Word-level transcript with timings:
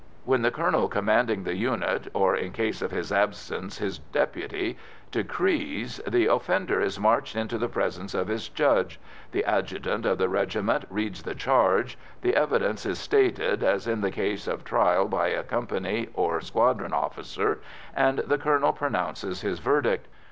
When 0.25 0.41
the 0.41 0.49
colonel 0.49 0.87
commanding 0.87 1.43
the 1.43 1.55
unit 1.55 2.07
or, 2.15 2.35
in 2.35 2.53
case 2.53 2.81
of 2.81 2.89
his 2.89 3.11
absence, 3.11 3.77
his 3.77 3.99
deputy 3.99 4.75
decrees, 5.11 6.01
the 6.07 6.25
offender 6.25 6.81
is 6.81 6.99
marched 6.99 7.35
into 7.35 7.59
the 7.59 7.69
presence 7.69 8.15
of 8.15 8.27
his 8.27 8.49
judge; 8.49 8.99
the 9.31 9.45
adjutant 9.45 10.07
of 10.07 10.17
the 10.17 10.27
regiment 10.27 10.85
reads 10.89 11.21
the 11.21 11.35
charge, 11.35 11.99
the 12.23 12.35
evidence 12.35 12.83
is 12.83 12.97
stated 12.97 13.63
as 13.63 13.87
in 13.87 14.01
the 14.01 14.09
case 14.09 14.47
of 14.47 14.63
trial 14.63 15.07
by 15.07 15.27
a 15.27 15.43
company 15.43 16.09
or 16.15 16.41
squadron 16.41 16.93
officer, 16.93 17.59
and 17.95 18.17
the 18.25 18.39
colonel 18.39 18.73
pronounces 18.73 19.41
his 19.41 19.59
verdict. 19.59 20.07